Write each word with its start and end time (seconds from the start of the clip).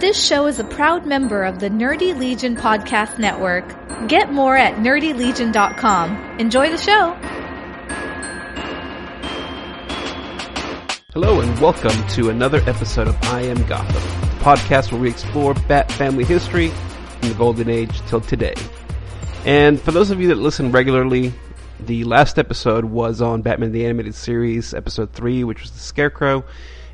This 0.00 0.18
show 0.26 0.46
is 0.46 0.58
a 0.58 0.64
proud 0.64 1.04
member 1.04 1.42
of 1.42 1.58
the 1.58 1.68
Nerdy 1.68 2.16
Legion 2.16 2.56
Podcast 2.56 3.18
Network. 3.18 3.66
Get 4.08 4.32
more 4.32 4.56
at 4.56 4.76
nerdylegion.com. 4.76 6.40
Enjoy 6.40 6.70
the 6.70 6.78
show. 6.78 7.12
Hello 11.12 11.42
and 11.42 11.60
welcome 11.60 12.08
to 12.14 12.30
another 12.30 12.62
episode 12.66 13.08
of 13.08 13.24
I 13.24 13.42
Am 13.42 13.62
Gotham, 13.66 13.92
the 13.94 14.42
podcast 14.42 14.90
where 14.90 15.02
we 15.02 15.10
explore 15.10 15.52
Bat 15.68 15.92
family 15.92 16.24
history 16.24 16.68
from 16.68 17.28
the 17.28 17.34
Golden 17.34 17.68
Age 17.68 18.00
till 18.06 18.22
today. 18.22 18.54
And 19.44 19.78
for 19.78 19.92
those 19.92 20.10
of 20.10 20.18
you 20.18 20.28
that 20.28 20.36
listen 20.36 20.72
regularly, 20.72 21.34
the 21.78 22.04
last 22.04 22.38
episode 22.38 22.86
was 22.86 23.20
on 23.20 23.42
Batman 23.42 23.72
the 23.72 23.84
Animated 23.84 24.14
Series, 24.14 24.72
episode 24.72 25.12
3, 25.12 25.44
which 25.44 25.60
was 25.60 25.72
the 25.72 25.78
Scarecrow. 25.78 26.46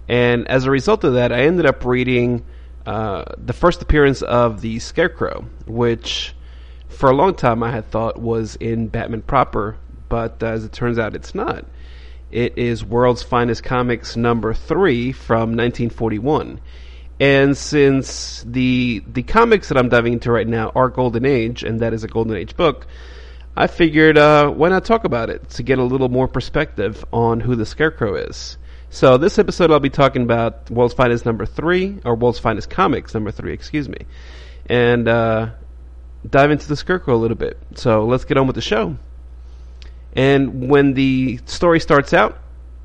And 0.08 0.48
as 0.48 0.64
a 0.64 0.72
result 0.72 1.04
of 1.04 1.14
that, 1.14 1.30
I 1.30 1.42
ended 1.42 1.66
up 1.66 1.84
reading 1.84 2.44
uh, 2.86 3.24
the 3.36 3.52
first 3.52 3.82
appearance 3.82 4.22
of 4.22 4.60
the 4.60 4.78
Scarecrow, 4.78 5.44
which 5.66 6.34
for 6.88 7.10
a 7.10 7.14
long 7.14 7.34
time 7.34 7.62
I 7.62 7.70
had 7.70 7.90
thought 7.90 8.18
was 8.18 8.56
in 8.56 8.88
Batman 8.88 9.22
proper, 9.22 9.76
but 10.08 10.42
uh, 10.42 10.46
as 10.46 10.64
it 10.64 10.72
turns 10.72 10.98
out, 10.98 11.14
it's 11.14 11.34
not. 11.34 11.64
It 12.30 12.56
is 12.56 12.84
World's 12.84 13.22
Finest 13.22 13.64
Comics 13.64 14.16
number 14.16 14.54
three 14.54 15.12
from 15.12 15.56
1941. 15.56 16.60
And 17.18 17.56
since 17.56 18.44
the 18.46 19.02
the 19.06 19.22
comics 19.22 19.68
that 19.68 19.78
I'm 19.78 19.88
diving 19.88 20.14
into 20.14 20.30
right 20.30 20.46
now 20.46 20.70
are 20.74 20.88
Golden 20.88 21.24
Age, 21.24 21.62
and 21.62 21.80
that 21.80 21.94
is 21.94 22.04
a 22.04 22.08
Golden 22.08 22.36
Age 22.36 22.56
book, 22.56 22.86
I 23.56 23.68
figured 23.68 24.18
uh, 24.18 24.50
why 24.50 24.68
not 24.68 24.84
talk 24.84 25.04
about 25.04 25.30
it 25.30 25.48
to 25.50 25.62
get 25.62 25.78
a 25.78 25.84
little 25.84 26.10
more 26.10 26.28
perspective 26.28 27.04
on 27.12 27.40
who 27.40 27.56
the 27.56 27.64
Scarecrow 27.64 28.16
is. 28.16 28.58
So 28.88 29.18
this 29.18 29.38
episode 29.38 29.70
I'll 29.70 29.80
be 29.80 29.90
talking 29.90 30.22
about 30.22 30.70
World's 30.70 30.94
Finest 30.94 31.26
number 31.26 31.44
three, 31.44 31.98
or 32.04 32.14
World's 32.14 32.38
Finest 32.38 32.70
Comics 32.70 33.14
number 33.14 33.30
three, 33.30 33.52
excuse 33.52 33.88
me, 33.88 33.98
and 34.66 35.08
uh, 35.08 35.50
dive 36.28 36.50
into 36.50 36.68
the 36.68 36.76
Scarecrow 36.76 37.14
a 37.14 37.18
little 37.18 37.36
bit. 37.36 37.58
So 37.74 38.04
let's 38.04 38.24
get 38.24 38.38
on 38.38 38.46
with 38.46 38.56
the 38.56 38.62
show. 38.62 38.96
And 40.14 40.70
when 40.70 40.94
the 40.94 41.40
story 41.44 41.80
starts 41.80 42.14
out, 42.14 42.38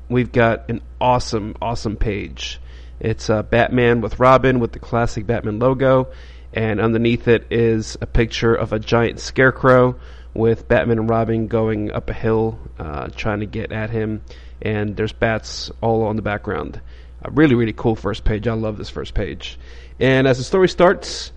we've 0.08 0.32
got 0.32 0.68
an 0.68 0.82
awesome, 1.00 1.56
awesome 1.62 1.96
page. 1.96 2.60
It's 3.00 3.30
uh, 3.30 3.42
Batman 3.42 4.00
with 4.00 4.20
Robin 4.20 4.60
with 4.60 4.72
the 4.72 4.78
classic 4.78 5.26
Batman 5.26 5.58
logo, 5.58 6.08
and 6.52 6.80
underneath 6.80 7.26
it 7.26 7.46
is 7.50 7.96
a 8.00 8.06
picture 8.06 8.54
of 8.54 8.72
a 8.72 8.78
giant 8.78 9.18
scarecrow 9.18 9.96
with 10.34 10.68
Batman 10.68 10.98
and 10.98 11.10
Robin 11.10 11.46
going 11.46 11.90
up 11.90 12.10
a 12.10 12.12
hill 12.12 12.58
uh, 12.78 13.08
trying 13.08 13.40
to 13.40 13.46
get 13.46 13.72
at 13.72 13.90
him, 13.90 14.22
and 14.62 14.96
there's 14.96 15.12
bats 15.12 15.70
all 15.80 16.04
on 16.04 16.16
the 16.16 16.22
background. 16.22 16.80
A 17.22 17.30
really, 17.30 17.54
really 17.54 17.72
cool 17.72 17.94
first 17.94 18.24
page. 18.24 18.48
I 18.48 18.54
love 18.54 18.78
this 18.78 18.90
first 18.90 19.14
page. 19.14 19.58
And 20.00 20.26
as 20.26 20.38
the 20.38 20.44
story 20.44 20.68
starts, 20.68 21.32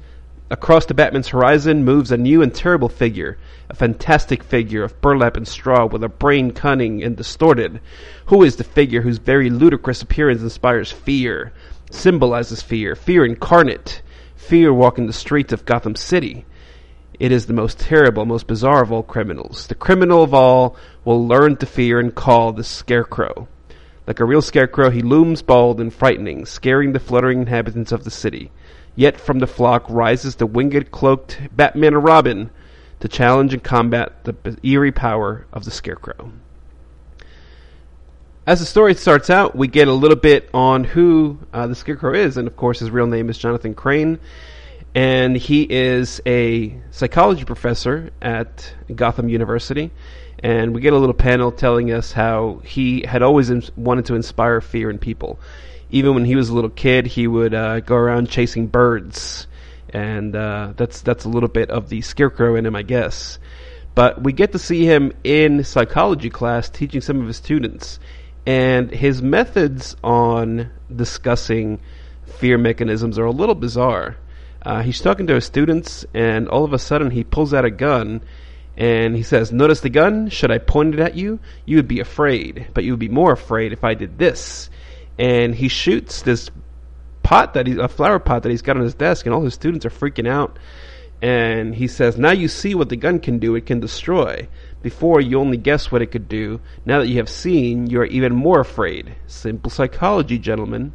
Across 0.52 0.86
the 0.86 0.94
Batman's 0.94 1.30
horizon 1.30 1.84
moves 1.84 2.12
a 2.12 2.18
new 2.18 2.44
and 2.44 2.54
terrible 2.54 2.88
figure, 2.88 3.40
a 3.68 3.74
fantastic 3.74 4.44
figure 4.44 4.84
of 4.84 5.02
burlap 5.02 5.36
and 5.38 5.48
straw 5.48 5.88
with 5.88 6.04
a 6.04 6.08
brain 6.08 6.52
cunning 6.52 7.02
and 7.04 7.18
distorted. 7.18 7.82
Who 8.28 8.44
is 8.44 8.56
the 8.56 8.64
figure 8.64 9.02
whose 9.02 9.18
very 9.18 9.50
ludicrous 9.50 10.04
appearance 10.04 10.44
inspires 10.44 10.92
fear, 10.92 11.52
symbolizes 11.90 12.62
fear, 12.62 12.96
fear 12.96 13.26
incarnate, 13.26 14.04
fear 14.36 14.72
walking 14.72 15.08
the 15.08 15.14
streets 15.14 15.52
of 15.52 15.66
Gotham 15.66 15.96
City? 15.96 16.46
It 17.20 17.32
is 17.32 17.46
the 17.46 17.54
most 17.54 17.80
terrible, 17.80 18.26
most 18.26 18.48
bizarre 18.48 18.84
of 18.84 18.92
all 18.92 19.04
criminals. 19.04 19.68
The 19.68 19.76
criminal 19.76 20.24
of 20.24 20.34
all 20.34 20.76
will 21.04 21.26
learn 21.26 21.56
to 21.58 21.66
fear 21.66 22.00
and 22.00 22.14
call 22.14 22.52
the 22.52 22.64
Scarecrow. 22.64 23.48
Like 24.08 24.20
a 24.20 24.26
real 24.26 24.42
scarecrow, 24.42 24.90
he 24.90 25.02
looms 25.02 25.42
bald 25.42 25.80
and 25.80 25.94
frightening, 25.94 26.46
scaring 26.46 26.94
the 26.94 27.00
fluttering 27.00 27.42
inhabitants 27.42 27.92
of 27.92 28.04
the 28.04 28.12
city. 28.12 28.52
Yet 28.96 29.20
from 29.20 29.40
the 29.40 29.48
flock 29.48 29.86
rises 29.90 30.36
the 30.36 30.46
winged 30.46 30.92
cloaked 30.92 31.40
Batman 31.52 31.96
and 31.96 32.04
Robin 32.04 32.50
to 33.00 33.08
challenge 33.08 33.54
and 33.54 33.64
combat 33.64 34.24
the 34.24 34.58
eerie 34.64 34.92
power 34.92 35.46
of 35.52 35.66
the 35.66 35.72
Scarecrow. 35.72 36.32
As 38.48 38.60
the 38.60 38.66
story 38.66 38.94
starts 38.94 39.32
out, 39.32 39.56
we 39.56 39.68
get 39.68 39.88
a 39.88 39.94
little 39.94 40.18
bit 40.18 40.50
on 40.54 40.84
who 40.84 41.40
uh, 41.52 41.66
the 41.66 41.76
Scarecrow 41.76 42.14
is, 42.14 42.38
and 42.38 42.48
of 42.48 42.56
course, 42.56 42.80
his 42.80 42.92
real 42.92 43.08
name 43.08 43.30
is 43.30 43.40
Jonathan 43.40 43.74
Crane, 43.74 44.20
and 44.96 45.36
he 45.36 45.62
is 45.70 46.20
a 46.26 46.76
psychology 46.90 47.46
professor 47.46 48.10
at 48.22 48.74
Gotham 48.94 49.30
University. 49.30 49.92
And 50.40 50.76
we 50.76 50.82
get 50.82 50.94
a 50.94 50.98
little 50.98 51.16
panel 51.16 51.52
telling 51.52 51.92
us 51.92 52.12
how 52.12 52.62
he 52.64 53.02
had 53.02 53.22
always 53.22 53.52
wanted 53.76 54.06
to 54.06 54.16
inspire 54.16 54.62
fear 54.62 54.90
in 54.90 55.00
people 55.00 55.40
even 55.90 56.14
when 56.14 56.26
he 56.26 56.36
was 56.36 56.50
a 56.50 56.54
little 56.54 56.70
kid, 56.70 57.06
he 57.06 57.28
would 57.28 57.54
uh, 57.54 57.80
go 57.80 57.96
around 57.96 58.30
chasing 58.30 58.68
birds, 58.68 59.48
and 59.90 60.36
uh, 60.36 60.74
that's 60.76 61.02
that's 61.02 61.26
a 61.26 61.30
little 61.30 61.50
bit 61.50 61.70
of 61.70 61.90
the 61.90 62.02
scarecrow 62.02 62.56
in 62.56 62.66
him, 62.66 62.76
I 62.76 62.82
guess. 62.82 63.40
But 63.94 64.22
we 64.22 64.34
get 64.34 64.52
to 64.52 64.60
see 64.60 64.86
him 64.86 65.14
in 65.24 65.64
psychology 65.64 66.30
class 66.30 66.70
teaching 66.70 67.02
some 67.02 67.22
of 67.22 67.28
his 67.28 67.38
students, 67.38 68.00
and 68.46 68.92
his 68.92 69.22
methods 69.22 69.96
on 70.04 70.70
discussing 70.94 71.80
fear 72.26 72.58
mechanisms 72.58 73.18
are 73.18 73.26
a 73.26 73.32
little 73.32 73.56
bizarre. 73.56 74.18
Uh, 74.66 74.82
he's 74.82 75.00
talking 75.00 75.28
to 75.28 75.36
his 75.36 75.46
students, 75.46 76.06
and 76.14 76.50
all 76.50 76.64
of 76.64 76.74
a 76.74 76.80
sudden 76.80 77.12
he 77.12 77.24
pulls 77.24 77.54
out 77.54 77.66
a 77.66 77.72
gun. 77.72 78.22
And 78.78 79.16
he 79.16 79.24
says, 79.24 79.54
Notice 79.54 79.80
the 79.80 79.90
gun? 79.90 80.30
Should 80.30 80.52
I 80.52 80.58
point 80.58 80.96
it 80.96 81.00
at 81.00 81.16
you? 81.16 81.40
You 81.66 81.78
would 81.78 81.88
be 81.88 82.02
afraid, 82.02 82.68
but 82.74 82.84
you 82.84 82.92
would 82.92 83.00
be 83.00 83.08
more 83.08 83.32
afraid 83.32 83.72
if 83.72 83.84
I 83.84 83.94
did 83.94 84.18
this 84.18 84.70
and 85.18 85.56
he 85.56 85.68
shoots 85.68 86.22
this 86.22 86.50
pot 87.24 87.54
that 87.54 87.68
he's 87.68 87.78
a 87.78 87.88
flower 87.88 88.20
pot 88.20 88.44
that 88.44 88.50
he's 88.50 88.62
got 88.62 88.78
on 88.78 88.84
his 88.84 88.94
desk, 88.94 89.26
and 89.26 89.34
all 89.34 89.44
his 89.44 89.54
students 89.54 89.86
are 89.86 89.90
freaking 89.90 90.28
out. 90.28 90.60
And 91.22 91.74
he 91.74 91.88
says, 91.88 92.18
"Now 92.18 92.32
you 92.32 92.48
see 92.48 92.76
what 92.76 92.90
the 92.90 92.98
gun 92.98 93.20
can 93.20 93.40
do. 93.40 93.56
It 93.56 93.66
can 93.66 93.80
destroy. 93.80 94.48
Before 94.82 95.22
you 95.22 95.40
only 95.40 95.58
guessed 95.58 95.92
what 95.92 96.02
it 96.02 96.08
could 96.08 96.28
do. 96.28 96.60
Now 96.86 97.00
that 97.00 97.08
you 97.08 97.18
have 97.18 97.30
seen, 97.30 97.88
you 97.88 98.02
are 98.02 98.06
even 98.06 98.36
more 98.36 98.60
afraid. 98.60 99.16
Simple 99.28 99.72
psychology, 99.72 100.38
gentlemen." 100.38 100.94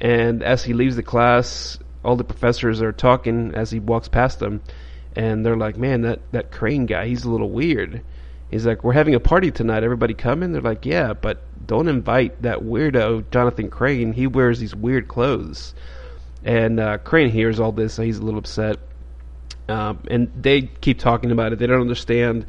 And 0.00 0.42
as 0.42 0.64
he 0.64 0.74
leaves 0.74 0.96
the 0.96 1.02
class, 1.02 1.78
all 2.04 2.16
the 2.16 2.24
professors 2.24 2.80
are 2.82 2.92
talking 2.92 3.54
as 3.54 3.70
he 3.70 3.80
walks 3.80 4.08
past 4.08 4.38
them, 4.38 4.62
and 5.16 5.44
they're 5.44 5.56
like, 5.56 5.76
"Man, 5.76 6.02
that 6.02 6.20
that 6.32 6.50
Crane 6.50 6.86
guy, 6.86 7.06
he's 7.06 7.24
a 7.24 7.30
little 7.30 7.50
weird." 7.50 8.02
He's 8.50 8.66
like, 8.66 8.82
"We're 8.82 8.92
having 8.92 9.14
a 9.14 9.20
party 9.20 9.50
tonight. 9.50 9.82
Everybody 9.82 10.14
coming?" 10.14 10.52
They're 10.52 10.62
like, 10.62 10.86
"Yeah, 10.86 11.12
but 11.12 11.42
don't 11.66 11.88
invite 11.88 12.42
that 12.42 12.60
weirdo 12.60 13.30
Jonathan 13.30 13.68
Crane. 13.68 14.12
He 14.12 14.26
wears 14.26 14.58
these 14.60 14.74
weird 14.74 15.08
clothes." 15.08 15.74
And 16.44 16.80
uh, 16.80 16.98
Crane 16.98 17.30
hears 17.30 17.60
all 17.60 17.72
this, 17.72 17.94
so 17.94 18.02
he's 18.02 18.18
a 18.18 18.22
little 18.22 18.38
upset. 18.38 18.78
Um, 19.68 19.98
and 20.10 20.30
they 20.40 20.62
keep 20.62 20.98
talking 20.98 21.30
about 21.30 21.52
it. 21.52 21.58
They 21.58 21.66
don't 21.66 21.80
understand. 21.80 22.46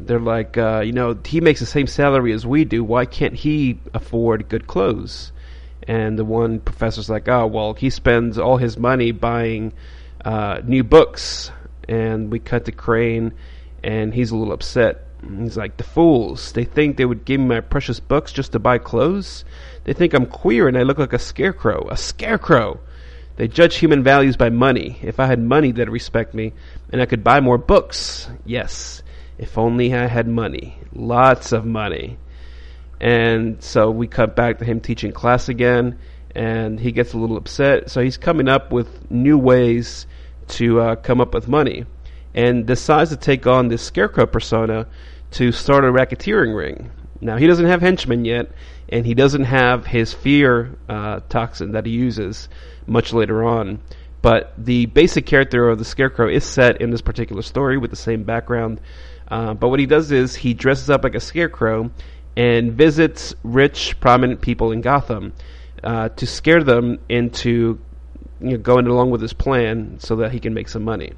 They're 0.00 0.18
like, 0.18 0.56
uh, 0.56 0.80
you 0.80 0.92
know, 0.92 1.16
he 1.24 1.40
makes 1.40 1.60
the 1.60 1.66
same 1.66 1.86
salary 1.86 2.32
as 2.32 2.46
we 2.46 2.64
do. 2.64 2.82
Why 2.82 3.04
can't 3.04 3.34
he 3.34 3.80
afford 3.94 4.48
good 4.48 4.66
clothes? 4.66 5.32
And 5.88 6.16
the 6.16 6.24
one 6.24 6.60
professor's 6.60 7.10
like, 7.10 7.28
oh, 7.28 7.48
well, 7.48 7.74
he 7.74 7.90
spends 7.90 8.38
all 8.38 8.58
his 8.58 8.78
money 8.78 9.10
buying 9.10 9.72
uh, 10.24 10.60
new 10.62 10.84
books. 10.84 11.50
And 11.88 12.30
we 12.30 12.38
cut 12.38 12.66
to 12.66 12.72
Crane, 12.72 13.32
and 13.82 14.14
he's 14.14 14.30
a 14.30 14.36
little 14.36 14.52
upset 14.52 15.08
He's 15.26 15.56
like, 15.56 15.76
the 15.76 15.84
fools. 15.84 16.52
They 16.52 16.64
think 16.64 16.96
they 16.96 17.04
would 17.04 17.24
give 17.24 17.40
me 17.40 17.46
my 17.46 17.60
precious 17.60 17.98
books 17.98 18.32
just 18.32 18.52
to 18.52 18.58
buy 18.58 18.78
clothes? 18.78 19.44
They 19.84 19.92
think 19.92 20.14
I'm 20.14 20.26
queer 20.26 20.68
and 20.68 20.78
I 20.78 20.82
look 20.82 20.98
like 20.98 21.12
a 21.12 21.18
scarecrow. 21.18 21.88
A 21.90 21.96
scarecrow! 21.96 22.80
They 23.36 23.48
judge 23.48 23.76
human 23.76 24.02
values 24.02 24.36
by 24.36 24.50
money. 24.50 24.98
If 25.02 25.20
I 25.20 25.26
had 25.26 25.40
money, 25.40 25.70
they'd 25.70 25.88
respect 25.88 26.34
me, 26.34 26.54
and 26.92 27.00
I 27.00 27.06
could 27.06 27.22
buy 27.22 27.38
more 27.38 27.58
books. 27.58 28.28
Yes, 28.44 29.02
if 29.38 29.56
only 29.56 29.94
I 29.94 30.06
had 30.06 30.26
money. 30.26 30.78
Lots 30.92 31.52
of 31.52 31.64
money. 31.64 32.18
And 33.00 33.62
so 33.62 33.90
we 33.90 34.06
cut 34.06 34.34
back 34.34 34.58
to 34.58 34.64
him 34.64 34.80
teaching 34.80 35.12
class 35.12 35.48
again, 35.48 35.98
and 36.34 36.78
he 36.80 36.92
gets 36.92 37.12
a 37.12 37.18
little 37.18 37.36
upset. 37.36 37.90
So 37.90 38.00
he's 38.00 38.16
coming 38.16 38.48
up 38.48 38.72
with 38.72 39.10
new 39.10 39.38
ways 39.38 40.06
to 40.48 40.80
uh, 40.80 40.96
come 40.96 41.20
up 41.20 41.34
with 41.34 41.48
money 41.48 41.84
and 42.34 42.66
decides 42.66 43.10
to 43.10 43.16
take 43.16 43.46
on 43.46 43.68
this 43.68 43.82
scarecrow 43.82 44.26
persona 44.26 44.86
to 45.32 45.52
start 45.52 45.84
a 45.84 45.88
racketeering 45.88 46.56
ring. 46.56 46.90
Now 47.20 47.36
he 47.36 47.46
doesn't 47.46 47.66
have 47.66 47.80
henchmen 47.80 48.24
yet, 48.24 48.50
and 48.88 49.04
he 49.04 49.14
doesn't 49.14 49.44
have 49.44 49.86
his 49.86 50.12
fear 50.12 50.76
uh, 50.88 51.20
toxin 51.28 51.72
that 51.72 51.86
he 51.86 51.92
uses 51.92 52.48
much 52.86 53.12
later 53.12 53.44
on. 53.44 53.80
But 54.22 54.52
the 54.58 54.86
basic 54.86 55.26
character 55.26 55.68
of 55.68 55.78
the 55.78 55.84
Scarecrow 55.84 56.28
is 56.28 56.44
set 56.44 56.80
in 56.80 56.90
this 56.90 57.02
particular 57.02 57.42
story 57.42 57.78
with 57.78 57.90
the 57.90 57.96
same 57.96 58.24
background. 58.24 58.80
Uh, 59.28 59.54
but 59.54 59.68
what 59.68 59.78
he 59.78 59.86
does 59.86 60.10
is 60.10 60.34
he 60.34 60.54
dresses 60.54 60.90
up 60.90 61.04
like 61.04 61.14
a 61.14 61.20
scarecrow 61.20 61.90
and 62.38 62.72
visits 62.72 63.34
rich, 63.42 63.98
prominent 63.98 64.40
people 64.40 64.70
in 64.70 64.80
Gotham 64.80 65.32
uh, 65.82 66.08
to 66.10 66.26
scare 66.26 66.62
them 66.62 67.00
into 67.08 67.80
you 68.40 68.50
know, 68.50 68.58
going 68.58 68.86
along 68.86 69.10
with 69.10 69.20
his 69.20 69.32
plan 69.32 69.98
so 69.98 70.14
that 70.16 70.30
he 70.30 70.38
can 70.38 70.54
make 70.54 70.68
some 70.68 70.84
money. 70.84 71.12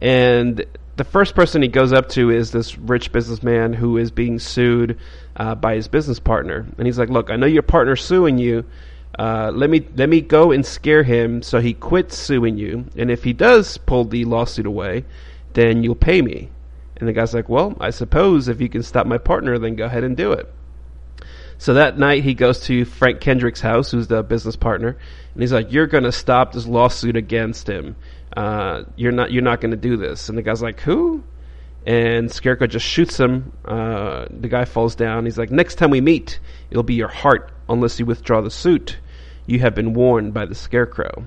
And 0.00 0.64
the 0.96 1.04
first 1.04 1.34
person 1.34 1.62
he 1.62 1.68
goes 1.68 1.92
up 1.92 2.08
to 2.10 2.30
is 2.30 2.52
this 2.52 2.78
rich 2.78 3.10
businessman 3.10 3.72
who 3.72 3.98
is 3.98 4.12
being 4.12 4.38
sued 4.38 4.98
uh, 5.34 5.56
by 5.56 5.74
his 5.74 5.88
business 5.88 6.20
partner. 6.20 6.64
And 6.78 6.86
he's 6.86 6.98
like, 6.98 7.08
Look, 7.08 7.28
I 7.28 7.36
know 7.36 7.46
your 7.46 7.62
partner's 7.62 8.04
suing 8.04 8.38
you, 8.38 8.64
Uh, 9.18 9.50
let 9.54 9.68
me 9.68 9.86
let 9.96 10.08
me 10.08 10.20
go 10.22 10.52
and 10.52 10.64
scare 10.64 11.02
him 11.02 11.42
so 11.42 11.60
he 11.60 11.74
quits 11.74 12.16
suing 12.16 12.56
you. 12.56 12.86
And 12.96 13.10
if 13.10 13.24
he 13.24 13.32
does 13.34 13.78
pull 13.78 14.04
the 14.04 14.24
lawsuit 14.24 14.64
away, 14.64 15.04
then 15.52 15.82
you'll 15.82 15.96
pay 15.96 16.22
me." 16.22 16.48
And 17.02 17.08
the 17.08 17.12
guy's 17.12 17.34
like, 17.34 17.48
"Well, 17.48 17.76
I 17.80 17.90
suppose 17.90 18.46
if 18.46 18.60
you 18.60 18.68
can 18.68 18.84
stop 18.84 19.08
my 19.08 19.18
partner, 19.18 19.58
then 19.58 19.74
go 19.74 19.86
ahead 19.86 20.04
and 20.04 20.16
do 20.16 20.30
it." 20.30 20.48
So 21.58 21.74
that 21.74 21.98
night 21.98 22.22
he 22.22 22.32
goes 22.32 22.60
to 22.66 22.84
Frank 22.84 23.20
Kendrick's 23.20 23.60
house, 23.60 23.90
who's 23.90 24.06
the 24.06 24.22
business 24.22 24.54
partner, 24.54 24.96
and 25.34 25.42
he's 25.42 25.52
like, 25.52 25.72
"You're 25.72 25.88
going 25.88 26.04
to 26.04 26.12
stop 26.12 26.52
this 26.52 26.64
lawsuit 26.64 27.16
against 27.16 27.68
him. 27.68 27.96
Uh, 28.36 28.84
you're 28.94 29.10
not. 29.10 29.32
You're 29.32 29.42
not 29.42 29.60
going 29.60 29.72
to 29.72 29.76
do 29.76 29.96
this." 29.96 30.28
And 30.28 30.38
the 30.38 30.42
guy's 30.42 30.62
like, 30.62 30.78
"Who?" 30.82 31.24
And 31.84 32.30
Scarecrow 32.30 32.68
just 32.68 32.86
shoots 32.86 33.18
him. 33.18 33.52
Uh, 33.64 34.26
the 34.30 34.46
guy 34.46 34.64
falls 34.64 34.94
down. 34.94 35.24
He's 35.24 35.38
like, 35.38 35.50
"Next 35.50 35.74
time 35.74 35.90
we 35.90 36.00
meet, 36.00 36.38
it'll 36.70 36.84
be 36.84 36.94
your 36.94 37.08
heart, 37.08 37.50
unless 37.68 37.98
you 37.98 38.06
withdraw 38.06 38.42
the 38.42 38.50
suit. 38.52 38.98
You 39.44 39.58
have 39.58 39.74
been 39.74 39.92
warned 39.92 40.34
by 40.34 40.46
the 40.46 40.54
Scarecrow." 40.54 41.26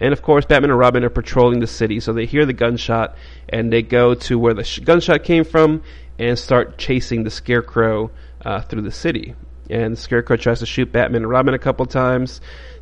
And 0.00 0.12
of 0.14 0.22
course, 0.22 0.46
Batman 0.46 0.70
and 0.70 0.78
Robin 0.78 1.04
are 1.04 1.10
patrolling 1.10 1.60
the 1.60 1.66
city, 1.66 2.00
so 2.00 2.12
they 2.12 2.24
hear 2.24 2.46
the 2.46 2.54
gunshot 2.54 3.14
and 3.48 3.70
they 3.70 3.82
go 3.82 4.14
to 4.14 4.38
where 4.38 4.54
the 4.54 4.64
sh- 4.64 4.80
gunshot 4.80 5.24
came 5.24 5.44
from 5.44 5.82
and 6.18 6.38
start 6.38 6.78
chasing 6.78 7.22
the 7.22 7.30
Scarecrow 7.30 8.10
uh, 8.44 8.62
through 8.62 8.82
the 8.82 8.90
city. 8.90 9.34
And 9.68 9.92
the 9.92 10.00
Scarecrow 10.00 10.36
tries 10.36 10.60
to 10.60 10.66
shoot 10.66 10.90
Batman 10.90 11.22
and 11.22 11.30
Robin 11.30 11.54
a 11.54 11.58
couple 11.58 11.86
times. 11.86 12.40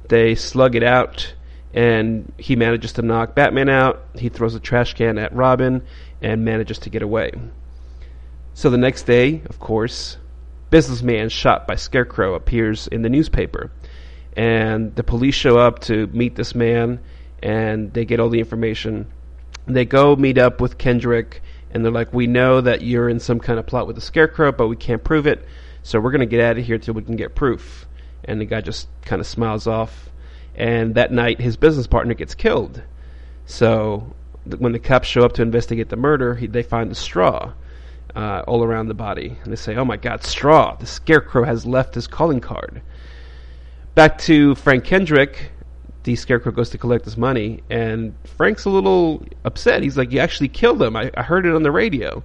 They 0.09 0.37
slug 0.37 0.75
it 0.77 0.85
out, 0.85 1.35
and 1.75 2.33
he 2.39 2.57
manages 2.57 2.95
to 2.95 3.03
knock 3.03 3.35
Batman 3.35 3.69
out. 3.69 4.05
He 4.15 4.29
throws 4.29 4.55
a 4.55 4.61
trash 4.61 4.95
can 4.95 5.19
at 5.19 5.35
Robin 5.35 5.83
and 6.23 6.45
manages 6.45 6.79
to 6.81 6.91
get 6.91 7.03
away. 7.03 7.33
So 8.55 8.71
the 8.71 8.79
next 8.79 9.05
day, 9.05 9.43
of 9.47 9.61
course, 9.61 10.17
businessman 10.71 11.29
shot 11.29 11.67
by 11.67 11.77
Scarecrow 11.77 12.35
appears 12.35 12.89
in 12.89 13.03
the 13.03 13.09
newspaper. 13.09 13.71
And 14.39 14.95
the 14.95 15.03
police 15.03 15.35
show 15.35 15.59
up 15.59 15.81
to 15.81 16.07
meet 16.07 16.37
this 16.37 16.55
man, 16.55 17.01
and 17.43 17.93
they 17.93 18.05
get 18.05 18.21
all 18.21 18.29
the 18.29 18.39
information. 18.39 19.09
They 19.67 19.85
go 19.85 20.15
meet 20.15 20.39
up 20.39 20.61
with 20.61 20.79
Kendrick, 20.79 21.43
and 21.73 21.85
they're 21.85 21.91
like, 21.91 22.15
We 22.15 22.29
know 22.29 22.61
that 22.61 22.83
you're 22.83 23.09
in 23.09 23.19
some 23.19 23.41
kind 23.41 23.59
of 23.59 23.67
plot 23.67 23.89
with 23.89 23.97
the 23.97 24.01
Scarecrow, 24.01 24.53
but 24.53 24.69
we 24.69 24.77
can't 24.77 25.03
prove 25.03 25.27
it, 25.27 25.45
so 25.83 25.99
we're 25.99 26.13
going 26.13 26.21
to 26.21 26.27
get 26.27 26.41
out 26.41 26.57
of 26.57 26.65
here 26.65 26.79
till 26.79 26.95
we 26.95 27.03
can 27.03 27.17
get 27.17 27.35
proof. 27.35 27.89
And 28.25 28.41
the 28.41 28.45
guy 28.45 28.61
just 28.61 28.87
kind 29.03 29.19
of 29.19 29.27
smiles 29.27 29.67
off. 29.67 30.09
And 30.55 30.95
that 30.95 31.11
night, 31.11 31.41
his 31.41 31.57
business 31.57 31.89
partner 31.89 32.15
gets 32.15 32.37
killed. 32.37 32.81
So 33.45 34.15
when 34.45 34.71
the 34.71 34.79
cops 34.79 35.09
show 35.09 35.23
up 35.23 35.33
to 35.33 35.43
investigate 35.43 35.89
the 35.89 35.97
murder, 35.97 36.37
he, 36.37 36.47
they 36.47 36.63
find 36.63 36.93
the 36.93 36.95
straw 36.95 37.55
uh, 38.15 38.45
all 38.47 38.63
around 38.63 38.87
the 38.87 38.95
body, 38.95 39.37
and 39.43 39.53
they 39.53 39.57
say, 39.57 39.75
"Oh 39.75 39.85
my 39.85 39.97
God, 39.97 40.23
straw! 40.23 40.77
The 40.77 40.87
scarecrow 40.87 41.43
has 41.43 41.67
left 41.67 41.97
his 41.97 42.07
calling 42.07 42.41
card." 42.41 42.83
Back 43.99 44.19
to 44.19 44.55
Frank 44.55 44.85
Kendrick, 44.85 45.51
the 46.05 46.15
scarecrow 46.15 46.53
goes 46.53 46.71
to 46.71 46.79
collect 46.79 47.05
his 47.05 47.17
money, 47.17 47.65
and 47.69 48.15
Frank's 48.37 48.65
a 48.65 48.71
little 48.71 49.27
upset. 49.45 49.83
He's 49.83 49.97
like, 49.97 50.13
"You 50.13 50.21
actually 50.21 50.51
killed 50.51 50.81
him! 50.81 50.95
I, 50.95 51.11
I 51.17 51.25
heard 51.25 51.47
it 51.47 51.53
on 51.53 51.65
the 51.65 51.73
radio." 51.73 52.23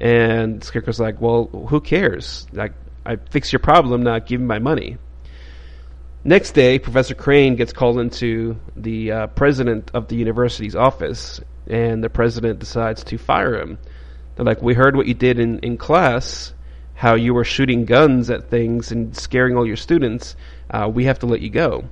And 0.00 0.64
Scarecrow's 0.64 0.98
like, 0.98 1.20
"Well, 1.20 1.50
who 1.68 1.80
cares? 1.80 2.48
Like, 2.52 2.72
I 3.06 3.14
fixed 3.14 3.52
your 3.52 3.60
problem. 3.60 4.02
Not 4.02 4.26
give 4.26 4.40
me 4.40 4.48
my 4.48 4.58
money." 4.58 4.98
Next 6.24 6.50
day, 6.50 6.80
Professor 6.80 7.14
Crane 7.14 7.54
gets 7.54 7.72
called 7.72 8.00
into 8.00 8.58
the 8.74 9.12
uh, 9.12 9.26
president 9.28 9.92
of 9.94 10.08
the 10.08 10.16
university's 10.16 10.74
office, 10.74 11.40
and 11.68 12.02
the 12.02 12.10
president 12.10 12.58
decides 12.58 13.04
to 13.04 13.18
fire 13.18 13.56
him. 13.56 13.78
They're 14.34 14.44
like, 14.44 14.62
We 14.62 14.74
heard 14.74 14.96
what 14.96 15.06
you 15.06 15.14
did 15.14 15.38
in, 15.38 15.60
in 15.60 15.76
class, 15.76 16.54
how 16.98 17.14
you 17.14 17.32
were 17.32 17.44
shooting 17.44 17.84
guns 17.84 18.28
at 18.28 18.50
things 18.50 18.90
and 18.90 19.16
scaring 19.16 19.56
all 19.56 19.64
your 19.64 19.76
students. 19.76 20.34
Uh, 20.68 20.90
we 20.92 21.04
have 21.04 21.20
to 21.20 21.26
let 21.26 21.40
you 21.40 21.48
go. 21.48 21.84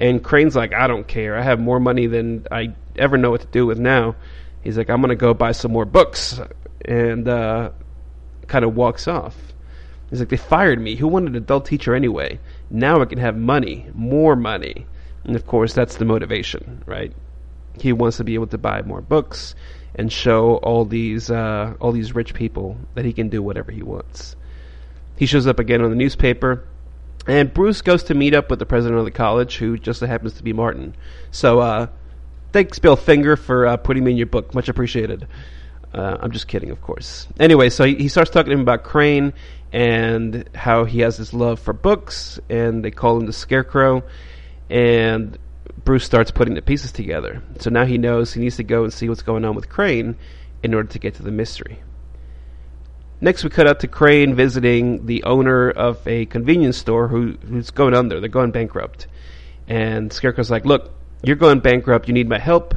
And 0.00 0.22
Crane's 0.22 0.56
like, 0.56 0.74
I 0.74 0.88
don't 0.88 1.06
care. 1.06 1.38
I 1.38 1.42
have 1.42 1.60
more 1.60 1.78
money 1.78 2.08
than 2.08 2.44
I 2.50 2.74
ever 2.96 3.16
know 3.16 3.30
what 3.30 3.42
to 3.42 3.46
do 3.46 3.66
with 3.66 3.78
now. 3.78 4.16
He's 4.60 4.76
like, 4.76 4.90
I'm 4.90 5.00
going 5.00 5.10
to 5.10 5.14
go 5.14 5.32
buy 5.32 5.52
some 5.52 5.70
more 5.70 5.84
books. 5.84 6.40
And 6.84 7.28
uh, 7.28 7.70
kind 8.48 8.64
of 8.64 8.74
walks 8.74 9.06
off. 9.06 9.36
He's 10.10 10.18
like, 10.18 10.28
They 10.28 10.36
fired 10.36 10.80
me. 10.80 10.96
Who 10.96 11.06
wanted 11.06 11.30
an 11.30 11.36
adult 11.36 11.66
teacher 11.66 11.94
anyway? 11.94 12.40
Now 12.68 13.00
I 13.00 13.04
can 13.04 13.18
have 13.18 13.36
money, 13.36 13.86
more 13.94 14.34
money. 14.34 14.86
And 15.22 15.36
of 15.36 15.46
course, 15.46 15.72
that's 15.72 15.98
the 15.98 16.04
motivation, 16.04 16.82
right? 16.84 17.12
He 17.80 17.92
wants 17.92 18.16
to 18.16 18.24
be 18.24 18.34
able 18.34 18.48
to 18.48 18.58
buy 18.58 18.82
more 18.82 19.02
books 19.02 19.54
and 19.94 20.12
show 20.12 20.56
all 20.56 20.84
these 20.84 21.30
uh, 21.30 21.74
all 21.80 21.92
these 21.92 22.12
rich 22.12 22.34
people 22.34 22.76
that 22.94 23.04
he 23.04 23.12
can 23.12 23.28
do 23.28 23.40
whatever 23.40 23.70
he 23.70 23.82
wants. 23.82 24.34
He 25.18 25.26
shows 25.26 25.46
up 25.46 25.58
again 25.58 25.82
on 25.82 25.90
the 25.90 25.96
newspaper, 25.96 26.64
and 27.26 27.52
Bruce 27.52 27.82
goes 27.82 28.04
to 28.04 28.14
meet 28.14 28.34
up 28.34 28.50
with 28.50 28.58
the 28.58 28.66
president 28.66 28.98
of 28.98 29.04
the 29.04 29.10
college, 29.10 29.56
who 29.56 29.76
just 29.76 30.00
happens 30.00 30.34
to 30.34 30.42
be 30.42 30.52
Martin. 30.52 30.94
So, 31.30 31.58
uh, 31.58 31.88
thanks, 32.52 32.78
Bill 32.78 32.96
Finger, 32.96 33.36
for 33.36 33.66
uh, 33.66 33.76
putting 33.76 34.04
me 34.04 34.12
in 34.12 34.16
your 34.16 34.26
book. 34.26 34.54
Much 34.54 34.68
appreciated. 34.68 35.26
Uh, 35.92 36.18
I'm 36.20 36.30
just 36.30 36.46
kidding, 36.46 36.70
of 36.70 36.80
course. 36.80 37.26
Anyway, 37.40 37.68
so 37.70 37.84
he, 37.84 37.96
he 37.96 38.08
starts 38.08 38.30
talking 38.30 38.50
to 38.50 38.54
him 38.54 38.60
about 38.60 38.84
Crane 38.84 39.32
and 39.72 40.48
how 40.54 40.84
he 40.84 41.00
has 41.00 41.16
this 41.16 41.34
love 41.34 41.58
for 41.58 41.72
books, 41.72 42.38
and 42.48 42.84
they 42.84 42.90
call 42.90 43.18
him 43.18 43.26
the 43.26 43.32
Scarecrow. 43.32 44.04
And 44.70 45.36
Bruce 45.84 46.04
starts 46.04 46.30
putting 46.30 46.54
the 46.54 46.62
pieces 46.62 46.92
together. 46.92 47.42
So 47.58 47.70
now 47.70 47.84
he 47.84 47.98
knows 47.98 48.32
he 48.32 48.40
needs 48.40 48.56
to 48.56 48.64
go 48.64 48.84
and 48.84 48.92
see 48.92 49.08
what's 49.08 49.22
going 49.22 49.44
on 49.44 49.54
with 49.54 49.68
Crane 49.68 50.16
in 50.62 50.74
order 50.74 50.88
to 50.90 50.98
get 50.98 51.14
to 51.14 51.22
the 51.22 51.30
mystery. 51.30 51.80
Next, 53.20 53.42
we 53.42 53.50
cut 53.50 53.66
out 53.66 53.80
to 53.80 53.88
Crane 53.88 54.34
visiting 54.34 55.06
the 55.06 55.24
owner 55.24 55.70
of 55.70 56.06
a 56.06 56.26
convenience 56.26 56.76
store 56.76 57.08
who, 57.08 57.32
who's 57.48 57.70
going 57.70 57.94
under. 57.94 58.20
They're 58.20 58.28
going 58.28 58.52
bankrupt. 58.52 59.08
And 59.66 60.12
Scarecrow's 60.12 60.50
like, 60.50 60.64
Look, 60.64 60.92
you're 61.22 61.36
going 61.36 61.60
bankrupt. 61.60 62.06
You 62.06 62.14
need 62.14 62.28
my 62.28 62.38
help. 62.38 62.74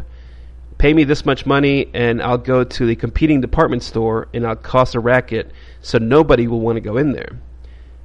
Pay 0.78 0.94
me 0.94 1.04
this 1.04 1.26
much 1.26 1.46
money, 1.46 1.92
and 1.94 2.24
I'll 2.24 2.40
go 2.40 2.64
to 2.64 2.86
the 2.88 2.96
competing 2.96 3.40
department 3.40 3.84
store 3.84 4.30
and 4.34 4.48
I'll 4.48 4.56
cost 4.56 4.96
a 4.96 5.00
racket 5.00 5.52
so 5.82 6.00
nobody 6.00 6.48
will 6.48 6.60
want 6.60 6.78
to 6.78 6.82
go 6.82 6.98
in 6.98 7.12
there. 7.12 7.40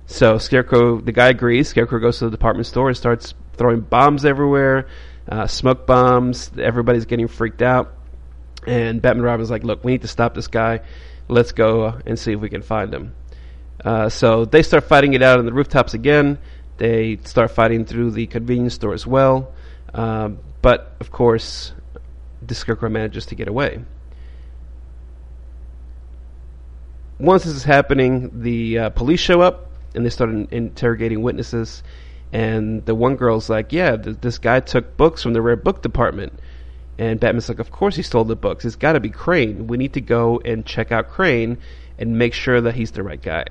So 0.06 0.36
Scarecrow, 0.36 1.00
the 1.00 1.12
guy 1.12 1.28
agrees. 1.28 1.68
Scarecrow 1.68 2.00
goes 2.00 2.18
to 2.18 2.26
the 2.26 2.30
department 2.30 2.66
store 2.66 2.88
and 2.88 2.96
starts 2.96 3.32
throwing 3.54 3.80
bombs 3.80 4.26
everywhere, 4.26 4.88
uh, 5.26 5.46
smoke 5.46 5.86
bombs. 5.86 6.50
Everybody's 6.58 7.06
getting 7.06 7.28
freaked 7.28 7.62
out. 7.62 7.94
And 8.66 9.00
Batman 9.00 9.24
Robin's 9.24 9.50
like, 9.50 9.64
look, 9.64 9.82
we 9.82 9.92
need 9.92 10.02
to 10.02 10.08
stop 10.08 10.34
this 10.34 10.48
guy. 10.48 10.80
Let's 11.28 11.52
go 11.52 11.98
and 12.06 12.18
see 12.18 12.32
if 12.32 12.40
we 12.40 12.48
can 12.48 12.62
find 12.62 12.92
him. 12.92 13.14
Uh, 13.84 14.08
so 14.08 14.44
they 14.44 14.62
start 14.62 14.84
fighting 14.84 15.14
it 15.14 15.22
out 15.22 15.38
on 15.38 15.46
the 15.46 15.52
rooftops 15.52 15.94
again. 15.94 16.38
They 16.78 17.18
start 17.24 17.50
fighting 17.50 17.84
through 17.84 18.12
the 18.12 18.26
convenience 18.26 18.74
store 18.74 18.94
as 18.94 19.06
well. 19.06 19.52
Um, 19.94 20.38
but, 20.62 20.96
of 21.00 21.10
course, 21.10 21.72
the 22.46 22.54
Scarecrow 22.54 22.90
manages 22.90 23.26
to 23.26 23.34
get 23.34 23.48
away. 23.48 23.80
once 27.18 27.44
this 27.44 27.54
is 27.54 27.64
happening, 27.64 28.42
the 28.42 28.78
uh, 28.78 28.90
police 28.90 29.20
show 29.20 29.40
up 29.40 29.70
and 29.94 30.04
they 30.04 30.10
start 30.10 30.30
in- 30.30 30.48
interrogating 30.50 31.22
witnesses. 31.22 31.82
And 32.32 32.84
the 32.84 32.94
one 32.94 33.16
girl's 33.16 33.48
like, 33.48 33.72
"Yeah, 33.72 33.96
th- 33.96 34.18
this 34.20 34.38
guy 34.38 34.60
took 34.60 34.96
books 34.96 35.22
from 35.22 35.32
the 35.32 35.40
rare 35.40 35.56
book 35.56 35.80
department." 35.80 36.38
And 36.98 37.20
Batman's 37.20 37.48
like, 37.48 37.58
"Of 37.58 37.70
course 37.70 37.96
he 37.96 38.02
stole 38.02 38.24
the 38.24 38.36
books. 38.36 38.64
It's 38.64 38.76
got 38.76 38.92
to 38.92 39.00
be 39.00 39.10
Crane. 39.10 39.66
We 39.66 39.76
need 39.76 39.92
to 39.94 40.00
go 40.00 40.40
and 40.44 40.64
check 40.64 40.92
out 40.92 41.10
Crane 41.10 41.58
and 41.98 42.18
make 42.18 42.32
sure 42.32 42.60
that 42.60 42.74
he's 42.74 42.92
the 42.92 43.02
right 43.02 43.20
guy." 43.20 43.44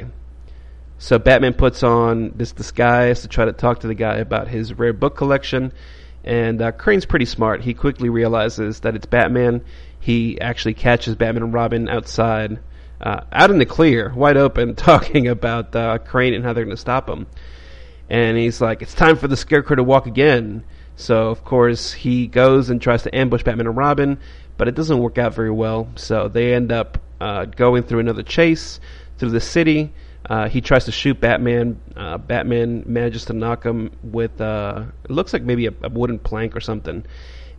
So 0.97 1.19
Batman 1.19 1.53
puts 1.53 1.83
on 1.83 2.31
this 2.35 2.51
disguise 2.53 3.21
to 3.21 3.27
try 3.27 3.45
to 3.45 3.53
talk 3.53 3.81
to 3.81 3.87
the 3.87 3.95
guy 3.95 4.15
about 4.15 4.47
his 4.47 4.73
rare 4.73 4.93
book 4.93 5.15
collection. 5.15 5.73
And 6.23 6.61
uh, 6.61 6.71
Crane's 6.71 7.05
pretty 7.05 7.25
smart. 7.25 7.61
He 7.61 7.73
quickly 7.73 8.09
realizes 8.09 8.79
that 8.79 8.95
it's 8.95 9.05
Batman. 9.05 9.63
He 9.99 10.39
actually 10.41 10.73
catches 10.73 11.15
Batman 11.15 11.43
and 11.43 11.53
Robin 11.53 11.89
outside 11.89 12.59
uh, 13.01 13.21
out 13.31 13.51
in 13.51 13.59
the 13.59 13.65
clear, 13.65 14.13
wide 14.15 14.37
open, 14.37 14.75
talking 14.75 15.27
about 15.27 15.75
uh, 15.75 15.97
Crane 15.99 16.33
and 16.33 16.43
how 16.43 16.53
they're 16.53 16.63
going 16.63 16.75
to 16.75 16.81
stop 16.81 17.09
him. 17.09 17.27
And 18.09 18.37
he's 18.37 18.61
like, 18.61 18.81
"It's 18.81 18.93
time 18.93 19.17
for 19.17 19.27
the 19.27 19.37
Scarecrow 19.37 19.75
to 19.77 19.83
walk 19.83 20.05
again." 20.05 20.63
So 20.95 21.29
of 21.29 21.43
course 21.43 21.91
he 21.91 22.27
goes 22.27 22.69
and 22.69 22.81
tries 22.81 23.03
to 23.03 23.15
ambush 23.15 23.43
Batman 23.43 23.67
and 23.67 23.77
Robin, 23.77 24.19
but 24.57 24.67
it 24.67 24.75
doesn't 24.75 24.97
work 24.99 25.17
out 25.17 25.33
very 25.33 25.51
well. 25.51 25.89
So 25.95 26.27
they 26.27 26.53
end 26.53 26.71
up 26.71 26.99
uh, 27.19 27.45
going 27.45 27.83
through 27.83 27.99
another 27.99 28.23
chase 28.23 28.79
through 29.17 29.31
the 29.31 29.41
city. 29.41 29.93
Uh, 30.27 30.49
he 30.49 30.61
tries 30.61 30.85
to 30.85 30.91
shoot 30.91 31.19
Batman. 31.19 31.79
Uh, 31.95 32.17
Batman 32.17 32.83
manages 32.87 33.25
to 33.25 33.33
knock 33.33 33.63
him 33.63 33.91
with 34.03 34.41
uh, 34.41 34.85
it 35.03 35.11
looks 35.11 35.33
like 35.33 35.43
maybe 35.43 35.67
a, 35.67 35.73
a, 35.83 35.89
wooden 35.89 36.17
plank 36.17 36.55
or 36.55 36.61
something, 36.61 37.05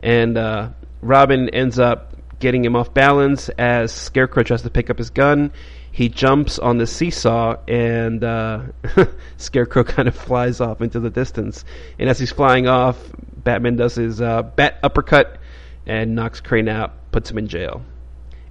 and 0.02 0.36
uh, 0.36 0.70
Robin 1.00 1.48
ends 1.50 1.78
up 1.78 2.14
getting 2.40 2.64
him 2.64 2.74
off 2.74 2.92
balance 2.92 3.48
as 3.50 3.92
Scarecrow 3.92 4.42
tries 4.42 4.62
to 4.62 4.70
pick 4.70 4.90
up 4.90 4.98
his 4.98 5.10
gun. 5.10 5.52
He 5.96 6.10
jumps 6.10 6.58
on 6.58 6.76
the 6.76 6.86
seesaw, 6.86 7.56
and 7.66 8.22
uh, 8.22 8.64
Scarecrow 9.38 9.82
kind 9.96 10.06
of 10.06 10.14
flies 10.14 10.60
off 10.60 10.82
into 10.82 11.00
the 11.00 11.08
distance. 11.08 11.64
And 11.98 12.10
as 12.10 12.18
he's 12.18 12.30
flying 12.30 12.68
off, 12.68 12.98
Batman 13.42 13.76
does 13.76 13.94
his 13.94 14.20
uh, 14.20 14.42
bat 14.42 14.78
uppercut 14.82 15.38
and 15.86 16.14
knocks 16.14 16.38
Crane 16.42 16.68
out, 16.68 16.92
puts 17.12 17.30
him 17.30 17.38
in 17.38 17.48
jail. 17.48 17.80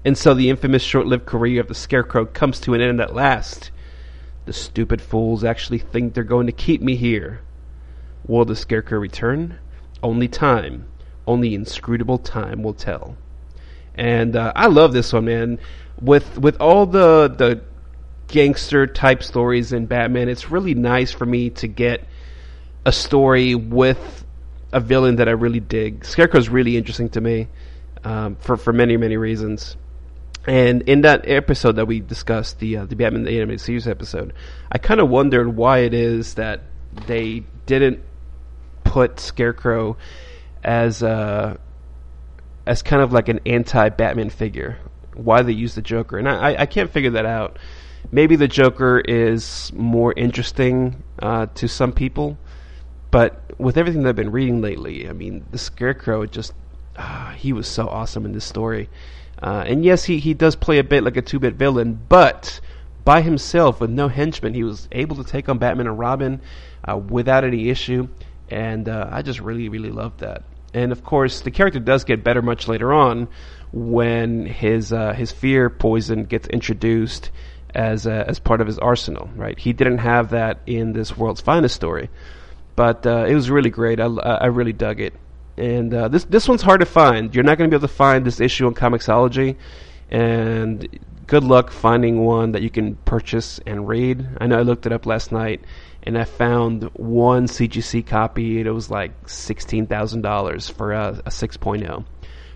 And 0.03 0.17
so 0.17 0.33
the 0.33 0.49
infamous 0.49 0.81
short 0.81 1.05
lived 1.05 1.27
career 1.27 1.61
of 1.61 1.67
the 1.67 1.75
Scarecrow 1.75 2.25
comes 2.25 2.59
to 2.61 2.73
an 2.73 2.81
end 2.81 2.99
at 2.99 3.13
last. 3.13 3.69
The 4.45 4.53
stupid 4.53 4.99
fools 4.99 5.43
actually 5.43 5.77
think 5.77 6.15
they're 6.15 6.23
going 6.23 6.47
to 6.47 6.51
keep 6.51 6.81
me 6.81 6.95
here. 6.95 7.41
Will 8.25 8.45
the 8.45 8.55
Scarecrow 8.55 8.97
return? 8.97 9.59
Only 10.01 10.27
time, 10.27 10.87
only 11.27 11.53
inscrutable 11.53 12.17
time 12.17 12.63
will 12.63 12.73
tell. 12.73 13.17
And 13.93 14.35
uh, 14.35 14.51
I 14.55 14.65
love 14.65 14.93
this 14.93 15.13
one, 15.13 15.25
man. 15.25 15.59
With 16.01 16.37
with 16.37 16.59
all 16.59 16.85
the 16.85 17.33
the 17.35 17.61
gangster 18.27 18.87
type 18.87 19.23
stories 19.23 19.71
in 19.71 19.85
Batman, 19.85 20.29
it's 20.29 20.51
really 20.51 20.73
nice 20.73 21.11
for 21.11 21.25
me 21.25 21.51
to 21.51 21.67
get 21.67 22.05
a 22.85 22.91
story 22.91 23.55
with 23.55 24.25
a 24.71 24.79
villain 24.79 25.17
that 25.17 25.27
I 25.27 25.31
really 25.31 25.59
dig. 25.59 26.05
Scarecrow's 26.05 26.49
really 26.49 26.75
interesting 26.77 27.09
to 27.09 27.21
me 27.21 27.47
um, 28.03 28.35
for 28.35 28.57
for 28.57 28.73
many 28.73 28.97
many 28.97 29.17
reasons. 29.17 29.77
And 30.47 30.83
in 30.83 31.01
that 31.01 31.27
episode 31.27 31.77
that 31.77 31.87
we 31.87 32.01
discussed, 32.01 32.59
the 32.59 32.77
uh, 32.77 32.85
the 32.85 32.95
Batman 32.95 33.23
the 33.23 33.37
animated 33.37 33.61
series 33.61 33.87
episode, 33.87 34.33
I 34.71 34.77
kind 34.77 34.99
of 34.99 35.09
wondered 35.09 35.55
why 35.55 35.79
it 35.79 35.93
is 35.93 36.35
that 36.35 36.61
they 37.07 37.45
didn't 37.65 38.01
put 38.83 39.19
Scarecrow 39.19 39.97
as 40.63 41.01
a 41.01 41.59
as 42.67 42.81
kind 42.81 43.01
of 43.01 43.13
like 43.13 43.29
an 43.29 43.39
anti-Batman 43.45 44.29
figure. 44.29 44.77
Why 45.15 45.41
they 45.41 45.53
use 45.53 45.75
the 45.75 45.81
Joker, 45.81 46.17
and 46.17 46.27
I, 46.27 46.55
I 46.59 46.65
can't 46.65 46.91
figure 46.91 47.11
that 47.11 47.25
out. 47.25 47.57
Maybe 48.11 48.35
the 48.35 48.47
Joker 48.47 48.99
is 48.99 49.71
more 49.73 50.13
interesting 50.15 51.03
uh, 51.19 51.47
to 51.55 51.67
some 51.67 51.91
people, 51.91 52.37
but 53.11 53.41
with 53.57 53.77
everything 53.77 54.03
that 54.03 54.09
I've 54.09 54.15
been 54.15 54.31
reading 54.31 54.61
lately, 54.61 55.09
I 55.09 55.13
mean, 55.13 55.45
the 55.51 55.57
Scarecrow 55.57 56.25
just 56.25 56.53
uh, 56.97 57.31
he 57.31 57.53
was 57.53 57.67
so 57.67 57.87
awesome 57.87 58.25
in 58.25 58.31
this 58.31 58.45
story. 58.45 58.89
Uh, 59.41 59.63
and 59.67 59.83
yes, 59.83 60.05
he, 60.05 60.19
he 60.19 60.33
does 60.33 60.55
play 60.55 60.79
a 60.79 60.83
bit 60.83 61.03
like 61.03 61.17
a 61.17 61.21
two 61.21 61.39
bit 61.39 61.55
villain, 61.55 61.99
but 62.07 62.59
by 63.03 63.21
himself 63.21 63.81
with 63.81 63.89
no 63.89 64.07
henchmen, 64.07 64.53
he 64.53 64.63
was 64.63 64.87
able 64.91 65.15
to 65.17 65.23
take 65.23 65.49
on 65.49 65.57
Batman 65.57 65.87
and 65.87 65.99
Robin 65.99 66.41
uh, 66.89 66.97
without 66.97 67.43
any 67.43 67.69
issue. 67.69 68.07
And 68.49 68.87
uh, 68.87 69.09
I 69.11 69.21
just 69.21 69.39
really, 69.39 69.69
really 69.69 69.91
loved 69.91 70.21
that. 70.21 70.43
And 70.75 70.91
of 70.91 71.05
course, 71.05 71.39
the 71.39 71.51
character 71.51 71.79
does 71.79 72.03
get 72.03 72.21
better 72.21 72.41
much 72.41 72.67
later 72.67 72.91
on 72.91 73.29
when 73.71 74.45
his 74.45 74.91
uh, 74.91 75.13
his 75.13 75.31
fear 75.31 75.69
poison 75.69 76.25
gets 76.25 76.49
introduced 76.49 77.31
as 77.73 78.05
as 78.05 78.39
part 78.39 78.59
of 78.59 78.67
his 78.67 78.77
arsenal. 78.77 79.29
Right? 79.35 79.57
He 79.57 79.71
didn't 79.71 79.99
have 79.99 80.31
that 80.31 80.59
in 80.67 80.91
this 80.91 81.15
world's 81.15 81.39
finest 81.39 81.75
story, 81.75 82.09
but 82.75 83.07
uh, 83.07 83.25
it 83.25 83.33
was 83.33 83.49
really 83.49 83.69
great. 83.69 84.01
I, 84.01 84.07
I 84.07 84.47
really 84.47 84.73
dug 84.73 84.99
it. 84.99 85.13
And 85.55 85.93
uh, 85.93 86.09
this 86.09 86.25
this 86.25 86.45
one's 86.45 86.61
hard 86.61 86.81
to 86.81 86.85
find. 86.85 87.33
You're 87.33 87.45
not 87.45 87.57
going 87.57 87.69
to 87.69 87.73
be 87.73 87.79
able 87.79 87.87
to 87.87 87.93
find 87.93 88.25
this 88.25 88.41
issue 88.41 88.67
on 88.67 88.73
Comixology, 88.73 89.55
and 90.11 90.99
good 91.25 91.45
luck 91.45 91.71
finding 91.71 92.25
one 92.25 92.51
that 92.51 92.61
you 92.61 92.69
can 92.69 92.95
purchase 93.05 93.61
and 93.65 93.87
read. 93.87 94.27
I 94.41 94.47
know 94.47 94.59
I 94.59 94.63
looked 94.63 94.85
it 94.85 94.91
up 94.91 95.05
last 95.05 95.31
night, 95.31 95.63
and 96.05 96.17
I 96.17 96.23
found 96.23 96.83
one 96.93 97.47
CGC 97.47 98.05
copy. 98.05 98.59
It 98.59 98.69
was 98.69 98.91
like 98.91 99.27
sixteen 99.27 99.87
thousand 99.87 100.21
dollars 100.21 100.69
for 100.69 100.93
a, 100.93 101.09
a 101.25 101.29
6.0, 101.29 102.05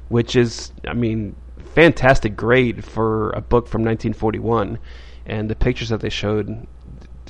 which 0.10 0.36
is, 0.36 0.72
I 0.88 0.94
mean, 0.94 1.36
fantastic 1.74 2.36
grade 2.36 2.86
for 2.86 3.32
a 3.32 3.42
book 3.42 3.68
from 3.68 3.82
1941. 3.82 4.78
And 5.26 5.50
the 5.50 5.56
pictures 5.56 5.90
that 5.90 6.02
they 6.02 6.10
showed, 6.10 6.50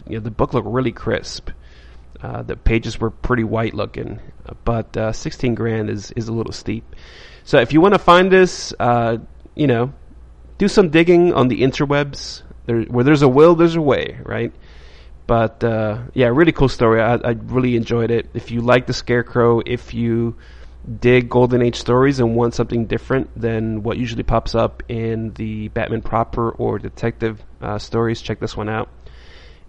you 0.08 0.18
know, 0.18 0.20
the 0.20 0.32
book 0.32 0.54
looked 0.54 0.68
really 0.68 0.92
crisp. 0.92 1.50
Uh, 2.22 2.42
the 2.44 2.58
pages 2.58 3.00
were 3.00 3.12
pretty 3.12 3.46
white 3.46 3.74
looking, 3.74 4.20
but 4.66 4.96
uh, 4.98 5.14
16 5.14 5.56
grand 5.56 5.90
is 5.90 6.12
is 6.12 6.28
a 6.28 6.34
little 6.34 6.52
steep. 6.52 6.84
So 7.46 7.60
if 7.60 7.72
you 7.72 7.80
want 7.80 7.94
to 7.94 8.00
find 8.00 8.30
this, 8.30 8.74
uh, 8.78 9.18
you 9.56 9.68
know, 9.68 9.94
do 10.58 10.68
some 10.68 10.90
digging 10.90 11.34
on 11.34 11.48
the 11.48 11.62
interwebs. 11.62 12.44
There, 12.66 12.82
where 12.84 13.06
there's 13.06 13.22
a 13.22 13.30
will, 13.30 13.56
there's 13.56 13.78
a 13.78 13.82
way, 13.82 14.20
right? 14.24 14.54
But 15.30 15.64
uh, 15.64 16.06
yeah, 16.16 16.30
really 16.30 16.52
cool 16.52 16.70
story. 16.70 17.00
I, 17.00 17.14
I 17.14 17.36
really 17.44 17.76
enjoyed 17.76 18.10
it. 18.10 18.32
If 18.34 18.50
you 18.50 18.62
like 18.62 18.88
the 18.88 18.94
Scarecrow, 18.94 19.62
if 19.64 19.94
you 19.94 20.38
dig 21.00 21.30
Golden 21.30 21.62
Age 21.62 21.76
stories 21.76 22.20
and 22.20 22.36
want 22.36 22.56
something 22.56 22.88
different 22.88 23.40
than 23.40 23.84
what 23.84 24.00
usually 24.00 24.24
pops 24.24 24.56
up 24.56 24.82
in 24.90 25.32
the 25.34 25.68
Batman 25.68 26.02
proper 26.02 26.50
or 26.50 26.80
detective 26.80 27.46
uh, 27.62 27.78
stories, 27.78 28.24
check 28.24 28.40
this 28.40 28.58
one 28.58 28.70
out. 28.70 28.90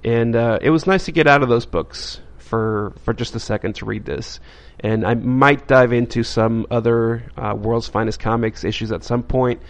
And 0.02 0.34
uh, 0.34 0.60
it 0.62 0.70
was 0.70 0.86
nice 0.86 1.04
to 1.04 1.12
get 1.12 1.26
out 1.26 1.42
of 1.42 1.50
those 1.50 1.66
books 1.66 2.22
for 2.38 2.94
for 3.04 3.12
just 3.12 3.34
a 3.34 3.38
second 3.38 3.74
to 3.74 3.84
read 3.84 4.06
this. 4.06 4.40
And 4.82 5.04
I 5.04 5.12
might 5.12 5.68
dive 5.68 5.92
into 5.92 6.22
some 6.22 6.68
other 6.70 7.30
uh, 7.36 7.54
World's 7.54 7.86
Finest 7.86 8.18
Comics 8.18 8.64
issues 8.64 8.92
at 8.92 9.04
some 9.04 9.24
point. 9.24 9.60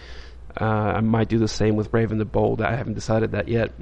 Uh, 0.55 0.63
I 0.63 1.01
might 1.01 1.27
do 1.27 1.37
the 1.37 1.49
same 1.49 1.75
with 1.75 1.91
Brave 1.91 2.13
and 2.13 2.21
the 2.21 2.23
Bold. 2.23 2.61
I 2.61 2.77
haven't 2.77 2.93
decided 2.93 3.33
that 3.33 3.49
yet. 3.49 3.73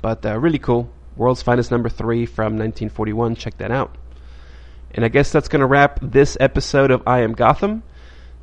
But 0.00 0.24
uh, 0.24 0.40
really 0.40 0.58
cool. 0.58 0.88
World's 1.16 1.42
Finest 1.42 1.70
number 1.70 1.88
three 1.88 2.26
from 2.26 2.54
1941. 2.54 3.36
Check 3.36 3.58
that 3.58 3.70
out. 3.70 3.96
And 4.92 5.04
I 5.04 5.08
guess 5.08 5.32
that's 5.32 5.48
going 5.48 5.60
to 5.60 5.66
wrap 5.66 5.98
this 6.02 6.36
episode 6.40 6.90
of 6.90 7.02
I 7.06 7.22
Am 7.22 7.32
Gotham. 7.32 7.82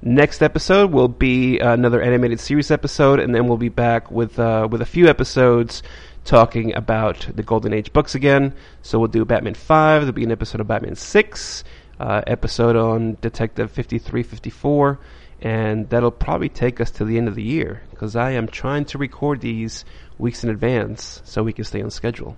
Next 0.01 0.41
episode 0.41 0.91
will 0.91 1.07
be 1.07 1.59
another 1.59 2.01
animated 2.01 2.39
series 2.39 2.71
episode, 2.71 3.19
and 3.19 3.35
then 3.35 3.47
we'll 3.47 3.57
be 3.57 3.69
back 3.69 4.09
with 4.09 4.39
uh, 4.39 4.67
with 4.69 4.81
a 4.81 4.85
few 4.85 5.07
episodes 5.07 5.83
talking 6.23 6.75
about 6.75 7.27
the 7.35 7.43
Golden 7.43 7.71
Age 7.71 7.93
books 7.93 8.15
again. 8.15 8.53
So 8.81 8.97
we'll 8.97 9.09
do 9.09 9.25
Batman 9.25 9.53
Five. 9.53 10.01
There'll 10.01 10.13
be 10.13 10.23
an 10.23 10.31
episode 10.31 10.59
of 10.59 10.67
Batman 10.67 10.95
Six, 10.95 11.63
uh, 11.99 12.21
episode 12.25 12.75
on 12.75 13.17
Detective 13.21 13.69
Fifty 13.71 13.99
Three 13.99 14.23
Fifty 14.23 14.49
Four, 14.49 14.99
and 15.39 15.87
that'll 15.89 16.09
probably 16.09 16.49
take 16.49 16.81
us 16.81 16.89
to 16.91 17.05
the 17.05 17.19
end 17.19 17.27
of 17.27 17.35
the 17.35 17.43
year 17.43 17.83
because 17.91 18.15
I 18.15 18.31
am 18.31 18.47
trying 18.47 18.85
to 18.85 18.97
record 18.97 19.41
these 19.41 19.85
weeks 20.17 20.43
in 20.43 20.49
advance 20.49 21.21
so 21.25 21.43
we 21.43 21.53
can 21.53 21.63
stay 21.63 21.81
on 21.83 21.91
schedule. 21.91 22.37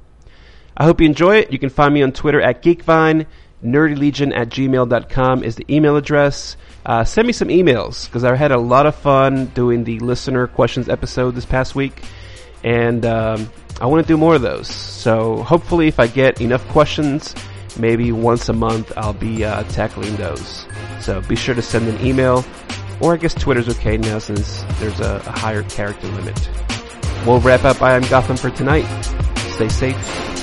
I 0.76 0.86
hope 0.86 1.02
you 1.02 1.06
enjoy 1.06 1.38
it. 1.38 1.52
You 1.52 1.60
can 1.60 1.70
find 1.70 1.94
me 1.94 2.04
on 2.04 2.12
Twitter 2.12 2.42
at 2.42 2.64
Geekvine. 2.64 3.26
NerdyLegion 3.64 4.36
at 4.36 4.50
gmail.com 4.50 5.44
is 5.44 5.56
the 5.56 5.66
email 5.74 5.96
address. 5.96 6.58
Uh, 6.86 7.04
send 7.04 7.26
me 7.26 7.34
some 7.34 7.48
emails 7.48 8.06
because 8.06 8.24
I 8.24 8.36
had 8.36 8.52
a 8.52 8.60
lot 8.60 8.86
of 8.86 8.96
fun 8.96 9.46
doing 9.48 9.86
the 9.86 10.00
listener 10.00 10.48
questions 10.48 10.90
episode 10.90 11.32
this 11.36 11.46
past 11.46 11.76
week. 11.76 12.04
And 12.64 13.06
um, 13.06 13.50
I 13.80 13.86
want 13.86 14.06
to 14.06 14.08
do 14.08 14.18
more 14.18 14.36
of 14.36 14.42
those. 14.42 14.68
So 14.68 15.44
hopefully, 15.44 15.88
if 15.88 16.00
I 16.00 16.08
get 16.08 16.42
enough 16.42 16.68
questions, 16.70 17.34
maybe 17.78 18.12
once 18.12 18.50
a 18.50 18.54
month 18.54 18.92
I'll 18.98 19.14
be 19.14 19.46
uh, 19.46 19.64
tackling 19.64 20.16
those. 20.18 20.66
So 21.00 21.22
be 21.22 21.36
sure 21.36 21.56
to 21.56 21.62
send 21.62 21.88
an 21.88 22.06
email. 22.06 22.44
Or 23.02 23.14
I 23.14 23.18
guess 23.18 23.34
Twitter's 23.34 23.70
okay 23.70 23.98
now 23.98 24.20
since 24.20 24.64
there's 24.80 25.00
a, 25.00 25.16
a 25.26 25.32
higher 25.32 25.64
character 25.64 26.08
limit. 26.08 26.50
We'll 27.26 27.40
wrap 27.40 27.64
up 27.64 27.82
I 27.82 27.96
Am 27.96 28.04
Gotham 28.04 28.38
for 28.38 28.50
tonight. 28.50 28.86
Stay 29.54 29.70
safe 29.70 30.34